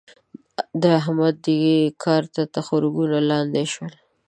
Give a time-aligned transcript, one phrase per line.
[0.81, 1.61] د احمد؛ دې
[2.03, 3.93] کار ته تخرګونه لانده شول.